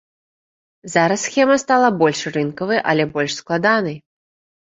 Зараз 0.93 1.25
схема 1.27 1.57
стала 1.65 1.89
больш 1.99 2.21
рынкавай, 2.37 2.79
але 2.93 3.03
больш 3.17 3.31
складанай. 3.43 3.97